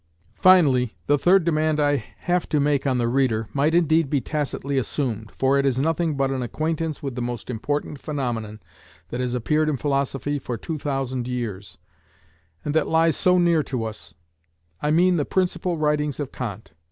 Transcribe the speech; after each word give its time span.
Finally, 0.39 0.95
the 1.05 1.15
third 1.19 1.43
demand 1.43 1.79
I 1.79 1.97
have 2.21 2.49
to 2.49 2.59
make 2.59 2.87
on 2.87 2.97
the 2.97 3.07
reader 3.07 3.47
might 3.53 3.75
indeed 3.75 4.09
be 4.09 4.19
tacitly 4.19 4.79
assumed, 4.79 5.29
for 5.31 5.59
it 5.59 5.63
is 5.63 5.77
nothing 5.77 6.17
but 6.17 6.31
an 6.31 6.41
acquaintance 6.41 7.03
with 7.03 7.13
the 7.13 7.21
most 7.21 7.51
important 7.51 8.01
phenomenon 8.01 8.61
that 9.09 9.19
has 9.19 9.35
appeared 9.35 9.69
in 9.69 9.77
philosophy 9.77 10.39
for 10.39 10.57
two 10.57 10.79
thousand 10.79 11.27
years, 11.27 11.77
and 12.65 12.73
that 12.73 12.87
lies 12.89 13.15
so 13.15 13.37
near 13.37 13.63
us: 13.87 14.15
I 14.81 14.89
mean 14.89 15.17
the 15.17 15.23
principal 15.23 15.77
writings 15.77 16.19
of 16.19 16.31
Kant. 16.31 16.71